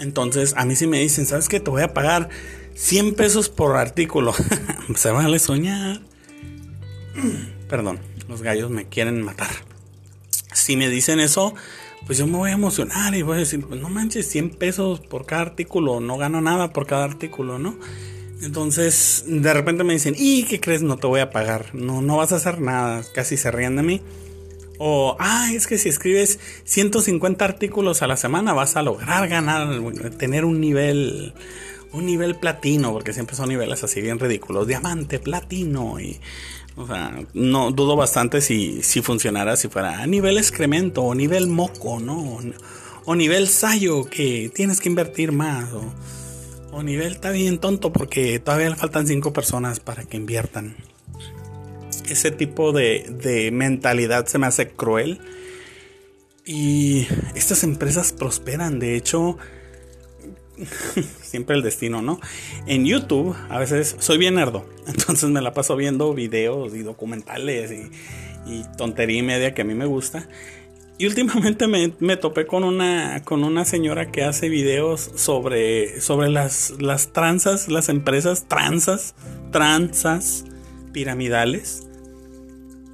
Entonces, 0.00 0.54
a 0.56 0.64
mí 0.64 0.76
sí 0.76 0.86
me 0.86 0.98
dicen, 0.98 1.26
¿sabes 1.26 1.48
qué? 1.48 1.60
Te 1.60 1.70
voy 1.70 1.82
a 1.82 1.94
pagar 1.94 2.28
100 2.74 3.14
pesos 3.14 3.48
por 3.48 3.76
artículo. 3.76 4.34
Se 4.96 5.10
vale 5.10 5.38
soñar. 5.38 6.00
Perdón, 7.68 8.00
los 8.28 8.42
gallos 8.42 8.70
me 8.70 8.88
quieren 8.88 9.22
matar. 9.22 9.50
Si 10.52 10.76
me 10.76 10.88
dicen 10.88 11.20
eso, 11.20 11.54
pues 12.06 12.18
yo 12.18 12.26
me 12.26 12.36
voy 12.36 12.50
a 12.50 12.54
emocionar 12.54 13.14
y 13.14 13.22
voy 13.22 13.36
a 13.36 13.40
decir, 13.40 13.64
pues 13.64 13.80
no 13.80 13.88
manches, 13.88 14.28
100 14.28 14.50
pesos 14.50 15.00
por 15.00 15.24
cada 15.24 15.42
artículo, 15.42 16.00
no 16.00 16.18
gano 16.18 16.40
nada 16.40 16.72
por 16.72 16.86
cada 16.86 17.04
artículo, 17.04 17.58
¿no? 17.58 17.76
Entonces, 18.42 19.24
de 19.26 19.54
repente 19.54 19.84
me 19.84 19.92
dicen, 19.92 20.14
¿y 20.18 20.44
qué 20.44 20.60
crees? 20.60 20.82
No 20.82 20.96
te 20.96 21.06
voy 21.06 21.20
a 21.20 21.30
pagar, 21.30 21.74
no, 21.74 22.02
no 22.02 22.16
vas 22.16 22.32
a 22.32 22.36
hacer 22.36 22.60
nada, 22.60 23.02
casi 23.14 23.36
se 23.36 23.50
ríen 23.52 23.76
de 23.76 23.82
mí. 23.84 24.02
O, 24.84 25.16
ah, 25.20 25.52
es 25.54 25.68
que 25.68 25.78
si 25.78 25.88
escribes 25.88 26.40
150 26.64 27.44
artículos 27.44 28.02
a 28.02 28.08
la 28.08 28.16
semana 28.16 28.52
vas 28.52 28.74
a 28.74 28.82
lograr 28.82 29.28
ganar, 29.28 29.80
tener 30.18 30.44
un 30.44 30.60
nivel, 30.60 31.34
un 31.92 32.04
nivel 32.04 32.34
platino, 32.34 32.92
porque 32.92 33.12
siempre 33.12 33.36
son 33.36 33.50
niveles 33.50 33.84
así 33.84 34.00
bien 34.00 34.18
ridículos, 34.18 34.66
diamante, 34.66 35.20
platino 35.20 36.00
y 36.00 36.18
o 36.74 36.84
sea, 36.84 37.14
no 37.32 37.70
dudo 37.70 37.94
bastante 37.94 38.40
si, 38.40 38.82
si 38.82 39.02
funcionara 39.02 39.56
si 39.56 39.68
fuera 39.68 40.02
a 40.02 40.06
nivel 40.08 40.36
excremento 40.36 41.02
o 41.04 41.14
nivel 41.14 41.46
moco, 41.46 42.00
¿no? 42.00 42.40
O, 43.04 43.14
nivel 43.14 43.46
sayo 43.46 44.06
que 44.06 44.50
tienes 44.52 44.80
que 44.80 44.88
invertir 44.88 45.30
más. 45.30 45.68
O, 46.72 46.82
nivel 46.82 47.12
está 47.12 47.30
bien 47.30 47.58
tonto 47.58 47.92
porque 47.92 48.40
todavía 48.40 48.74
faltan 48.74 49.06
cinco 49.06 49.32
personas 49.32 49.78
para 49.78 50.02
que 50.02 50.16
inviertan. 50.16 50.74
Ese 52.12 52.30
tipo 52.30 52.72
de, 52.72 53.06
de 53.22 53.50
mentalidad 53.50 54.26
se 54.26 54.38
me 54.38 54.46
hace 54.46 54.68
cruel. 54.68 55.20
Y 56.44 57.06
estas 57.34 57.62
empresas 57.62 58.12
prosperan. 58.12 58.78
De 58.78 58.96
hecho, 58.96 59.38
siempre 61.22 61.56
el 61.56 61.62
destino, 61.62 62.02
¿no? 62.02 62.20
En 62.66 62.84
YouTube, 62.84 63.36
a 63.48 63.58
veces 63.58 63.96
soy 63.98 64.18
bien 64.18 64.34
nerdo, 64.34 64.66
entonces 64.86 65.30
me 65.30 65.40
la 65.40 65.52
paso 65.52 65.76
viendo 65.76 66.14
videos 66.14 66.74
y 66.74 66.82
documentales 66.82 67.72
y, 67.72 67.90
tontería 68.76 69.18
y 69.18 69.22
media 69.22 69.54
que 69.54 69.62
a 69.62 69.64
mí 69.64 69.74
me 69.74 69.86
gusta. 69.86 70.28
Y 70.98 71.06
últimamente 71.06 71.68
me, 71.68 72.16
topé 72.16 72.46
con 72.46 72.64
una, 72.64 73.22
con 73.24 73.44
una 73.44 73.64
señora 73.64 74.10
que 74.10 74.24
hace 74.24 74.48
videos 74.48 75.12
sobre, 75.14 76.00
sobre 76.00 76.28
las, 76.28 76.74
las 76.80 77.12
tranzas, 77.12 77.68
las 77.68 77.88
empresas 77.88 78.46
tranzas, 78.48 79.14
tranzas 79.52 80.44
piramidales 80.92 81.81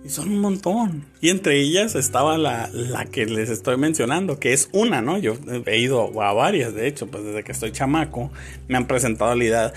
y 0.09 0.11
son 0.11 0.31
un 0.31 0.38
montón. 0.38 1.05
Y 1.21 1.29
entre 1.29 1.61
ellas 1.61 1.95
estaba 1.95 2.38
la, 2.38 2.71
la, 2.73 3.05
que 3.05 3.27
les 3.27 3.50
estoy 3.50 3.77
mencionando, 3.77 4.38
que 4.38 4.55
es 4.55 4.71
una, 4.73 5.03
¿no? 5.03 5.19
Yo 5.19 5.37
he 5.67 5.79
ido 5.79 6.23
a 6.23 6.33
varias, 6.33 6.75
de 6.75 6.88
hecho, 6.88 7.09
pues 7.09 7.25
desde 7.25 7.45
que 7.45 7.53
estoy 7.53 7.73
chamaco, 7.73 8.31
me 8.69 8.79
han 8.79 8.87
presentado 8.87 9.35
la 9.35 9.45
idea. 9.45 9.73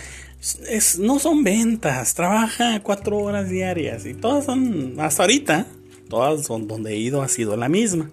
no 0.99 1.19
son 1.19 1.43
ventas, 1.43 2.13
trabaja 2.13 2.79
cuatro 2.81 3.17
horas 3.17 3.49
diarias 3.49 4.05
y 4.05 4.13
todas 4.13 4.45
son, 4.45 4.95
hasta 4.99 5.23
ahorita, 5.23 5.67
todas 6.07 6.47
donde 6.47 6.93
he 6.93 6.95
ido 6.95 7.21
ha 7.21 7.27
sido 7.27 7.57
la 7.57 7.67
misma. 7.67 8.09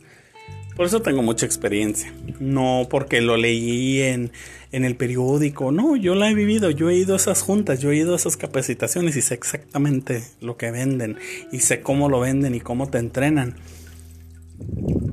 Por 0.79 0.87
eso 0.87 1.03
tengo 1.03 1.25
mucha 1.25 1.45
experiencia. 1.45 2.15
No 2.39 2.87
porque 2.89 3.21
lo 3.21 3.37
leí 3.37 4.01
en, 4.01 4.31
en, 4.71 4.85
el 4.85 4.95
periódico. 4.95 5.73
No, 5.73 5.97
yo 5.97 6.15
la 6.15 6.31
he 6.31 6.35
vivido. 6.35 6.71
Yo 6.71 6.89
he 6.89 6.95
ido 6.95 7.15
a 7.15 7.17
esas 7.17 7.43
juntas. 7.43 7.81
Yo 7.81 7.91
he 7.91 7.97
ido 7.97 8.13
a 8.13 8.17
esas 8.17 8.37
capacitaciones 8.37 9.17
y 9.17 9.23
sé 9.23 9.35
exactamente 9.35 10.23
lo 10.41 10.57
que 10.57 10.71
venden. 10.71 11.19
Y 11.51 11.59
sé 11.59 11.81
cómo 11.81 12.09
lo 12.09 12.21
venden 12.21 12.55
y 12.55 12.61
cómo 12.61 12.89
te 12.89 12.99
entrenan. 12.99 13.57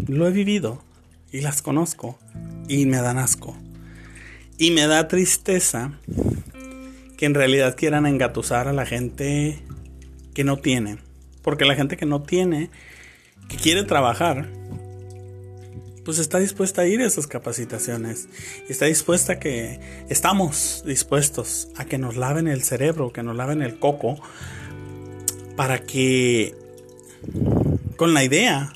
Lo 0.08 0.28
he 0.28 0.32
vivido. 0.32 0.84
Y 1.32 1.42
las 1.42 1.64
conozco. 1.64 2.20
Y 2.68 2.86
me 2.86 2.98
dan 2.98 3.18
asco. 3.18 3.58
Y 4.60 4.70
me 4.70 4.86
da 4.86 5.08
tristeza 5.08 5.98
que 7.18 7.26
en 7.26 7.34
realidad 7.34 7.76
quieran 7.76 8.06
engatusar 8.06 8.68
a 8.68 8.74
la 8.74 8.86
gente 8.86 9.64
que 10.36 10.44
no 10.44 10.58
tiene. 10.58 11.00
Porque 11.42 11.66
la 11.66 11.74
gente 11.74 11.98
que 11.98 12.06
no 12.06 12.22
tiene, 12.22 12.70
que 13.50 13.58
quiere 13.58 13.84
trabajar, 13.84 14.48
pues 16.06 16.20
está 16.20 16.38
dispuesta 16.38 16.84
a 16.84 16.88
ir 16.88 17.02
a 17.02 17.08
esas 17.08 17.26
capacitaciones. 17.26 18.30
Está 18.70 18.86
dispuesta 18.86 19.34
a 19.34 19.40
que 19.40 19.80
estamos 20.08 20.84
dispuestos 20.86 21.68
a 21.76 21.86
que 21.86 21.98
nos 21.98 22.16
laven 22.16 22.48
el 22.48 22.62
cerebro, 22.62 23.12
que 23.12 23.24
nos 23.24 23.36
laven 23.36 23.64
el 23.64 23.80
coco, 23.80 24.18
para 25.56 25.80
que 25.80 26.56
con 27.98 28.14
la 28.14 28.24
idea 28.24 28.72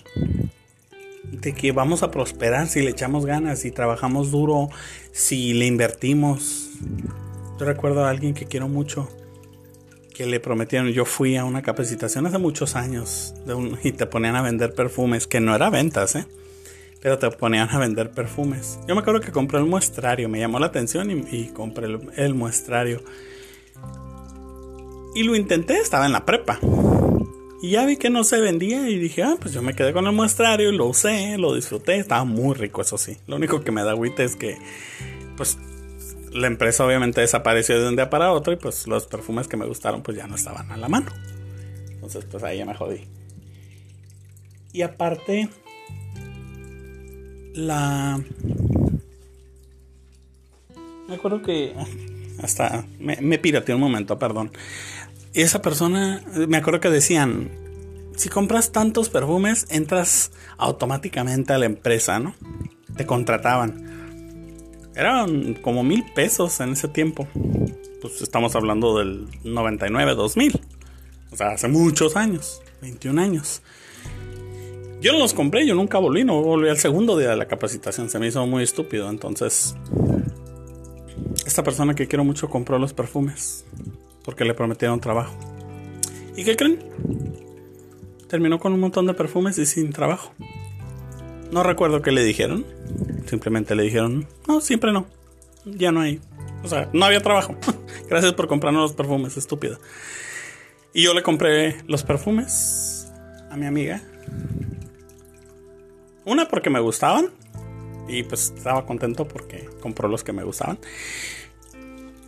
de 1.32 1.54
que 1.54 1.72
vamos 1.72 2.02
a 2.02 2.10
prosperar 2.10 2.68
si 2.68 2.82
le 2.82 2.90
echamos 2.90 3.28
ganas, 3.28 3.60
si 3.60 3.70
trabajamos 3.70 4.32
duro, 4.32 4.70
si 5.12 5.54
le 5.54 5.68
invertimos. 5.68 6.72
Yo 7.60 7.66
recuerdo 7.66 8.06
a 8.06 8.10
alguien 8.10 8.34
que 8.34 8.46
quiero 8.46 8.68
mucho 8.68 9.08
que 10.16 10.26
le 10.26 10.40
prometieron, 10.40 10.90
yo 10.90 11.06
fui 11.06 11.38
a 11.38 11.46
una 11.46 11.62
capacitación 11.62 12.26
hace 12.26 12.40
muchos 12.40 12.76
años 12.76 13.36
y 13.84 13.94
te 13.94 14.06
ponían 14.06 14.36
a 14.36 14.42
vender 14.42 14.74
perfumes, 14.74 15.28
que 15.28 15.40
no 15.40 15.56
era 15.56 15.70
ventas, 15.70 16.16
¿eh? 16.16 16.26
Pero 17.02 17.18
te 17.18 17.30
ponían 17.32 17.70
a 17.70 17.80
vender 17.80 18.12
perfumes. 18.12 18.80
Yo 18.88 18.96
me 18.96 19.02
acuerdo 19.02 19.22
que 19.22 19.32
compré 19.32 19.60
el 19.60 19.66
muestrario, 19.66 20.28
me 20.30 20.40
llamó 20.40 20.60
la 20.60 20.68
atención 20.68 21.10
y, 21.32 21.48
compré 21.48 21.88
el, 22.16 22.34
muestrario. 22.34 23.02
Y 25.16 25.24
lo 25.24 25.36
intenté, 25.36 25.80
estaba 25.80 26.06
en 26.06 26.12
la 26.12 26.26
prepa. 26.26 26.60
Y 27.62 27.72
ya 27.72 27.86
vi 27.86 27.98
que 27.98 28.10
no 28.10 28.24
se 28.24 28.40
vendía 28.40 28.90
y 28.90 28.98
dije, 28.98 29.24
ah, 29.24 29.36
pues 29.40 29.54
yo 29.54 29.62
me 29.62 29.74
quedé 29.74 29.92
con 29.92 30.06
el 30.08 30.14
muestrario 30.14 30.70
y 30.70 30.78
lo 30.78 30.86
usé, 30.86 31.38
lo 31.38 31.56
disfruté, 31.56 31.98
estaba 31.98 32.24
muy 32.24 32.56
rico, 32.56 32.82
eso 32.82 32.98
sí. 32.98 33.18
Lo 33.28 33.36
único 33.36 33.62
que 33.62 33.72
me 33.72 33.84
da 33.84 33.92
agüita 33.92 34.24
es 34.24 34.36
que, 34.36 34.58
pues, 35.36 35.58
la 36.32 36.48
empresa 36.48 36.86
obviamente 36.86 37.22
desapareció 37.22 37.82
de 37.82 37.90
un 37.90 37.96
día 37.96 38.10
para 38.10 38.32
otro 38.32 38.54
y 38.54 38.56
pues 38.56 38.88
los 38.88 39.08
perfumes 39.08 39.48
que 39.48 39.58
me 39.58 39.66
gustaron 39.66 40.04
pues 40.04 40.16
ya 40.16 40.28
no 40.28 40.36
estaban 40.36 40.72
a 40.72 40.78
la 40.78 40.88
mano. 40.88 41.12
Entonces, 41.90 42.26
pues 42.26 42.44
ahí 42.44 42.60
ya 42.60 42.66
me 42.66 42.76
jodí. 42.76 43.08
Y 44.72 44.84
aparte, 44.84 45.50
la... 47.60 48.20
Me 51.08 51.16
acuerdo 51.16 51.42
que... 51.42 51.74
Hasta 52.42 52.86
me, 53.00 53.18
me 53.18 53.38
pirateé 53.38 53.76
un 53.76 53.82
momento, 53.82 54.18
perdón. 54.18 54.52
Esa 55.34 55.62
persona, 55.62 56.24
me 56.48 56.58
acuerdo 56.58 56.80
que 56.80 56.90
decían, 56.90 57.52
si 58.20 58.28
compras 58.28 58.74
tantos 58.74 59.10
perfumes, 59.10 59.66
entras 59.70 60.32
automáticamente 60.58 61.54
a 61.54 61.58
la 61.58 61.66
empresa, 61.66 62.20
¿no? 62.20 62.36
Te 62.98 63.06
contrataban. 63.06 64.92
Eran 64.94 65.54
como 65.56 65.84
mil 65.84 66.04
pesos 66.14 66.60
en 66.60 66.74
ese 66.74 66.90
tiempo. 66.90 67.30
Pues 68.02 68.22
estamos 68.22 68.56
hablando 68.56 68.98
del 68.98 69.28
99, 69.46 70.16
2000. 70.16 70.60
O 71.32 71.36
sea, 71.38 71.52
hace 71.52 71.70
muchos 71.70 72.18
años, 72.18 72.62
21 72.82 73.22
años. 73.22 73.62
Yo 75.02 75.14
no 75.14 75.20
los 75.20 75.34
compré, 75.34 75.66
yo 75.66 75.76
nunca 75.76 75.98
volví, 75.98 76.26
no 76.26 76.42
volví 76.42 76.68
al 76.68 76.78
segundo 76.78 77.18
día 77.18 77.30
de 77.30 77.38
la 77.38 77.48
capacitación, 77.48 78.10
se 78.10 78.20
me 78.20 78.28
hizo 78.28 78.46
muy 78.46 78.64
estúpido. 78.64 79.10
Entonces, 79.10 79.76
esta 81.46 81.64
persona 81.64 81.96
que 81.96 82.08
quiero 82.08 82.26
mucho 82.26 82.50
compró 82.50 82.78
los 82.78 82.94
perfumes 82.94 83.66
porque 84.26 84.44
le 84.44 84.54
prometieron 84.54 85.00
trabajo. 85.00 85.38
¿Y 86.36 86.44
qué 86.44 86.58
creen? 86.58 86.80
Terminó 88.28 88.60
con 88.60 88.74
un 88.74 88.82
montón 88.82 89.08
de 89.08 89.14
perfumes 89.14 89.58
y 89.58 89.66
sin 89.66 89.94
trabajo. 89.94 90.34
No 91.52 91.64
recuerdo 91.64 92.02
qué 92.02 92.12
le 92.12 92.24
dijeron. 92.24 92.66
Simplemente 93.26 93.76
le 93.76 93.84
dijeron, 93.84 94.28
no, 94.48 94.60
siempre 94.60 94.92
no. 94.92 95.08
Ya 95.66 95.94
no 95.94 96.02
hay. 96.02 96.20
O 96.62 96.68
sea, 96.68 96.90
no 96.92 97.06
había 97.06 97.22
trabajo. 97.22 97.56
Gracias 98.10 98.34
por 98.34 98.48
comprarnos 98.48 98.82
los 98.82 98.94
perfumes, 98.94 99.38
estúpido. 99.38 99.80
Y 100.94 101.04
yo 101.04 101.14
le 101.14 101.24
compré 101.24 101.78
los 101.88 102.04
perfumes 102.04 103.12
a 103.50 103.56
mi 103.56 103.66
amiga 103.66 104.04
una 106.30 106.48
porque 106.48 106.70
me 106.70 106.80
gustaban. 106.80 107.30
Y 108.08 108.24
pues 108.24 108.54
estaba 108.56 108.86
contento 108.86 109.28
porque 109.28 109.70
compró 109.82 110.08
los 110.08 110.24
que 110.24 110.34
me 110.34 110.44
gustaban. 110.44 110.80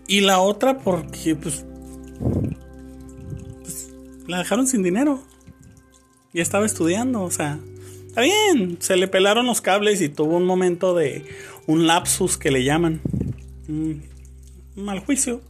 Y 0.07 0.21
la 0.21 0.39
otra 0.39 0.79
porque 0.79 1.35
pues, 1.35 1.65
pues 3.61 3.89
la 4.27 4.39
dejaron 4.39 4.67
sin 4.67 4.83
dinero. 4.83 5.23
Y 6.33 6.41
estaba 6.41 6.65
estudiando, 6.65 7.23
o 7.23 7.31
sea, 7.31 7.59
está 8.07 8.21
bien, 8.21 8.77
se 8.79 8.95
le 8.95 9.07
pelaron 9.07 9.45
los 9.45 9.61
cables 9.61 10.01
y 10.01 10.09
tuvo 10.09 10.37
un 10.37 10.45
momento 10.45 10.95
de 10.95 11.25
un 11.67 11.87
lapsus 11.87 12.37
que 12.37 12.51
le 12.51 12.63
llaman. 12.63 13.01
Mal 14.75 14.99
juicio. 14.99 15.41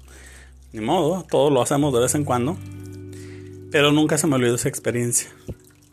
Ni 0.73 0.81
modo, 0.81 1.25
todos 1.29 1.51
lo 1.51 1.61
hacemos 1.61 1.93
de 1.93 1.99
vez 1.99 2.15
en 2.15 2.23
cuando. 2.23 2.57
Pero 3.71 3.91
nunca 3.91 4.17
se 4.17 4.27
me 4.27 4.35
olvidó 4.35 4.55
esa 4.55 4.69
experiencia. 4.69 5.29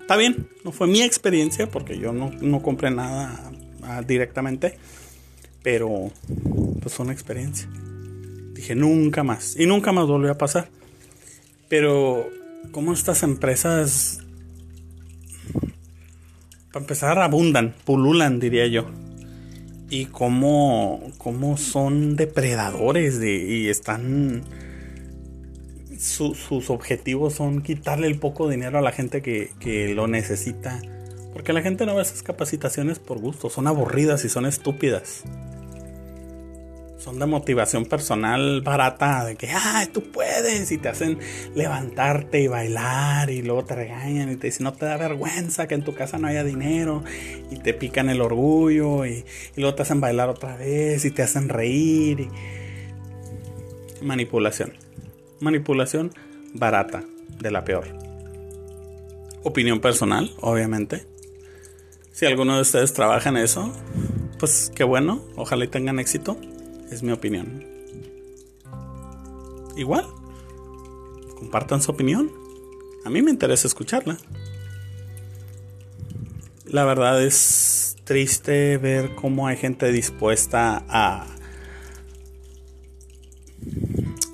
Está 0.09 0.17
bien, 0.17 0.49
no 0.65 0.73
fue 0.73 0.87
mi 0.87 1.03
experiencia 1.03 1.71
porque 1.71 1.99
yo 1.99 2.15
no, 2.15 2.63
compré 2.63 2.91
nada 2.91 3.53
ah, 3.83 4.01
directamente, 4.01 4.79
pero 5.63 6.11
pues 6.81 6.95
fue 6.95 7.05
una 7.05 7.13
experiencia. 7.13 7.69
Dije 8.55 8.75
nunca 8.75 9.23
más 9.23 9.55
y 9.61 9.67
nunca 9.67 9.93
más 9.93 10.07
volvió 10.07 10.33
a 10.33 10.39
pasar. 10.39 10.71
Pero 11.69 12.27
como 12.71 12.95
estas 12.95 13.23
empresas, 13.23 14.21
para 16.73 16.85
empezar, 16.85 17.19
abundan, 17.19 17.75
pululan, 17.85 18.41
diría 18.41 18.67
yo. 18.67 18.87
Y 19.91 20.07
cómo, 20.07 21.03
cómo 21.19 21.59
son 21.59 22.17
depredadores 22.17 23.21
de, 23.21 23.45
y 23.45 23.69
están 23.69 24.43
sus 25.99 26.71
objetivos 26.71 27.35
son 27.35 27.61
quitarle 27.61 28.07
el 28.07 28.19
poco 28.19 28.49
dinero 28.49 28.79
a 28.79 28.83
la 28.83 28.93
gente 28.93 29.21
que, 29.21 29.93
lo 29.95 30.07
necesita. 30.07 30.81
Porque 31.33 31.53
la 31.53 31.61
gente 31.61 31.87
no 31.87 31.97
ve 31.97 32.03
esas 32.03 32.23
capacitaciones 32.23 32.99
por 32.99 33.19
gusto, 33.19 33.51
son 33.51 33.67
aburridas 33.67 34.25
y 34.25 34.29
son 34.29 34.47
estúpidas. 34.47 35.25
Son 36.99 37.19
de 37.19 37.27
motivación 37.27 37.85
personal 37.85 38.61
barata, 38.61 39.25
de 39.25 39.37
que, 39.37 39.49
ay, 39.49 39.87
tú 39.87 40.11
puedes, 40.11 40.71
y 40.73 40.79
te 40.79 40.89
hacen 40.89 41.19
levantarte 41.55 42.41
y 42.41 42.49
bailar, 42.49 43.31
y 43.31 43.43
luego 43.43 43.65
te 43.65 43.77
regañan 43.77 44.31
y 44.31 44.37
te 44.37 44.49
dicen, 44.49 44.65
no 44.65 44.73
te 44.73 44.85
da 44.85 44.97
vergüenza 44.97 45.69
que 45.69 45.75
en 45.75 45.85
tu 45.85 45.95
casa 45.95 46.19
no 46.19 46.27
haya 46.27 46.43
dinero, 46.43 47.05
y 47.51 47.57
te 47.57 47.73
pican 47.73 48.09
el 48.09 48.21
orgullo, 48.21 49.07
y, 49.07 49.25
y 49.57 49.61
luego 49.61 49.77
te 49.77 49.83
hacen 49.83 50.01
bailar 50.01 50.29
otra 50.29 50.57
vez, 50.57 51.05
y 51.05 51.13
te 51.13 51.23
hacen 51.23 51.49
reír. 51.49 52.29
Manipulación 54.03 54.88
manipulación 55.41 56.13
barata, 56.55 57.05
de 57.41 57.51
la 57.51 57.65
peor. 57.65 57.87
Opinión 59.43 59.81
personal, 59.81 60.33
obviamente. 60.41 61.07
Si 62.13 62.27
alguno 62.27 62.57
de 62.57 62.63
ustedes 62.63 62.93
trabaja 62.93 63.29
en 63.29 63.37
eso, 63.37 63.73
pues 64.39 64.73
qué 64.75 64.85
bueno, 64.85 65.25
ojalá 65.37 65.65
y 65.65 65.69
tengan 65.69 65.99
éxito. 65.99 66.37
Es 66.91 67.03
mi 67.03 67.13
opinión. 67.13 67.65
Igual, 69.77 70.07
compartan 71.39 71.81
su 71.81 71.93
opinión. 71.93 72.33
A 73.05 73.11
mí 73.11 73.23
me 73.23 73.31
interesa 73.31 73.69
escucharla. 73.69 74.19
La 76.65 76.85
verdad 76.85 77.23
es 77.23 77.97
triste 78.05 78.77
ver 78.79 79.15
cómo 79.15 79.47
hay 79.47 79.57
gente 79.57 79.93
dispuesta 79.93 80.85
a 80.89 81.27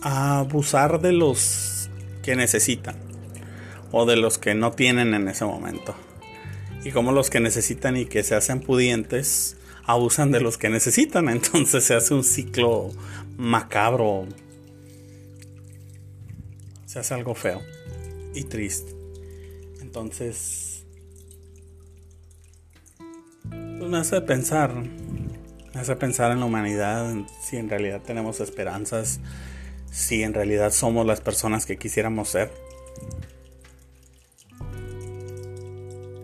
a 0.05 0.41
abusar 0.41 1.01
de 1.01 1.13
los 1.13 1.89
que 2.23 2.37
necesitan 2.37 2.95
o 3.91 4.05
de 4.05 4.17
los 4.17 4.37
que 4.37 4.55
no 4.55 4.73
tienen 4.73 5.15
en 5.15 5.29
ese 5.29 5.47
momento. 5.47 5.95
Y 6.85 6.91
como 6.91 7.11
los 7.11 7.31
que 7.31 7.41
necesitan 7.41 7.97
y 7.97 8.05
que 8.05 8.23
se 8.23 8.35
hacen 8.35 8.61
pudientes 8.61 9.57
abusan 9.87 10.31
de 10.31 10.41
los 10.41 10.59
que 10.59 10.69
necesitan, 10.69 11.29
entonces 11.31 11.85
se 11.85 11.95
hace 11.95 12.13
un 12.13 12.23
ciclo 12.23 12.91
macabro. 13.39 14.27
Se 16.85 16.99
hace 16.99 17.15
algo 17.15 17.35
feo 17.35 17.63
y 18.35 18.45
triste. 18.45 18.95
Entonces, 19.81 20.85
pues 23.49 23.91
me 23.91 23.97
hace 23.97 24.21
pensar, 24.21 24.75
me 24.75 25.81
hace 25.81 25.97
pensar 25.97 26.31
en 26.31 26.41
la 26.41 26.47
humanidad, 26.47 27.15
si 27.43 27.57
en 27.57 27.71
realidad 27.71 28.03
tenemos 28.03 28.41
esperanzas 28.41 29.21
si 29.95 30.25
en 30.25 30.35
realidad 30.35 30.73
somos 30.73 31.07
las 31.07 31.21
personas 31.21 31.67
que 31.67 31.77
quisiéramos 31.77 32.29
ser. 32.29 32.51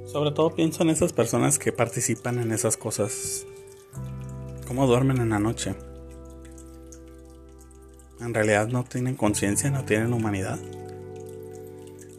Sobre 0.07 0.33
todo 0.33 0.57
pienso 0.57 0.83
en 0.83 0.91
esas 0.91 1.13
personas 1.13 1.61
que 1.61 1.71
participan 1.71 2.41
en 2.41 2.51
esas 2.51 2.77
cosas. 2.77 3.47
¿Cómo 4.67 4.89
duermen 4.89 5.19
en 5.19 5.29
la 5.29 5.39
noche? 5.39 5.77
En 8.21 8.35
realidad 8.35 8.67
no 8.67 8.83
tienen 8.83 9.15
conciencia, 9.15 9.71
no 9.71 9.85
tienen 9.85 10.13
humanidad. 10.13 10.59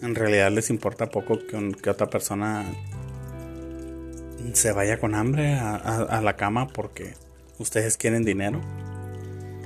En 0.01 0.15
realidad 0.15 0.51
les 0.51 0.69
importa 0.69 1.09
poco 1.09 1.37
que, 1.45 1.89
otra 1.89 2.09
persona 2.09 2.65
se 4.53 4.71
vaya 4.71 4.99
con 5.01 5.15
hambre 5.15 5.55
a, 5.55 6.21
la 6.23 6.37
cama 6.37 6.69
porque 6.69 7.13
ustedes 7.59 7.97
quieren 7.97 8.23
dinero. 8.23 8.61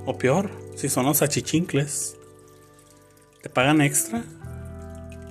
O 0.07 0.17
peor, 0.17 0.64
si 0.75 0.89
son 0.89 1.05
los 1.05 1.21
achichincles, 1.21 2.17
¿te 3.41 3.49
pagan 3.49 3.81
extra 3.81 4.23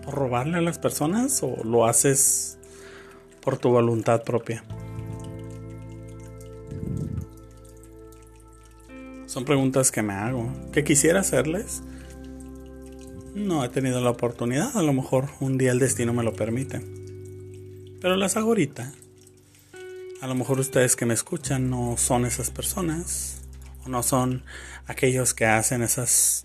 por 0.05 0.15
robarle 0.15 0.59
a 0.59 0.63
las 0.63 0.79
personas 0.79 1.43
o 1.43 1.63
lo 1.65 1.87
haces 1.87 2.59
por 3.41 3.59
tu 3.59 3.69
voluntad 3.69 4.23
propia? 4.23 4.65
Son 9.27 9.45
preguntas 9.45 9.91
que 9.91 10.03
me 10.03 10.15
hago, 10.15 10.49
que 10.73 10.85
quisiera 10.85 11.21
hacerles. 11.21 11.83
No 13.35 13.65
he 13.65 13.69
tenido 13.69 14.01
la 14.01 14.11
oportunidad, 14.11 14.77
a 14.77 14.83
lo 14.83 14.93
mejor 14.93 15.29
un 15.41 15.59
día 15.59 15.73
el 15.73 15.81
destino 15.81 16.13
me 16.13 16.23
lo 16.23 16.35
permite. 16.35 16.81
Pero 18.01 18.17
las 18.17 18.37
hago 18.37 18.49
ahorita. 18.49 18.93
A 20.21 20.27
lo 20.27 20.35
mejor 20.35 20.61
ustedes 20.61 20.95
que 20.95 21.05
me 21.05 21.15
escuchan 21.15 21.69
no 21.69 21.97
son 21.99 22.25
esas 22.25 22.51
personas, 22.51 23.44
no 23.87 24.03
son 24.03 24.45
aquellos 24.87 25.35
que 25.35 25.47
hacen 25.47 25.83
esas 25.83 26.45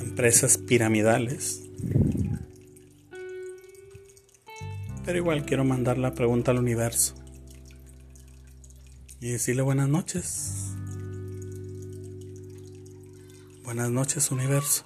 empresas 0.00 0.58
piramidales. 0.58 1.62
Pero 5.04 5.18
igual 5.18 5.44
quiero 5.44 5.64
mandar 5.64 5.98
la 5.98 6.14
pregunta 6.14 6.50
al 6.50 6.58
universo 6.58 7.14
y 9.20 9.30
decirle 9.30 9.62
buenas 9.62 9.88
noches. 9.88 10.74
Buenas 13.64 13.90
noches 13.90 14.30
universo. 14.30 14.84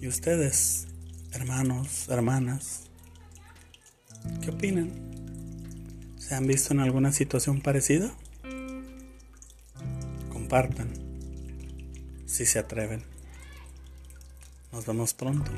¿Y 0.00 0.08
ustedes, 0.08 0.86
hermanos, 1.32 2.08
hermanas, 2.08 2.90
qué 4.42 4.50
opinan? 4.50 4.92
¿Se 6.18 6.34
han 6.34 6.46
visto 6.46 6.74
en 6.74 6.80
alguna 6.80 7.12
situación 7.12 7.60
parecida? 7.60 8.14
Si 12.26 12.46
se 12.46 12.60
atreven. 12.60 13.02
Nos 14.70 14.86
vemos 14.86 15.12
pronto. 15.12 15.50